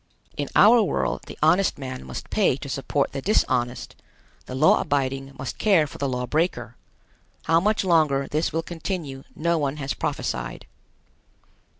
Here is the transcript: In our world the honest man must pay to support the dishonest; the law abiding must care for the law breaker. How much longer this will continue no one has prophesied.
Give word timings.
In 0.35 0.49
our 0.55 0.81
world 0.81 1.21
the 1.27 1.37
honest 1.43 1.77
man 1.77 2.03
must 2.05 2.31
pay 2.31 2.57
to 2.57 2.67
support 2.69 3.11
the 3.11 3.21
dishonest; 3.21 3.95
the 4.47 4.55
law 4.55 4.81
abiding 4.81 5.35
must 5.37 5.59
care 5.59 5.85
for 5.85 5.99
the 5.99 6.09
law 6.09 6.25
breaker. 6.25 6.75
How 7.43 7.59
much 7.59 7.83
longer 7.83 8.27
this 8.27 8.51
will 8.51 8.63
continue 8.63 9.25
no 9.35 9.59
one 9.59 9.77
has 9.77 9.93
prophesied. 9.93 10.65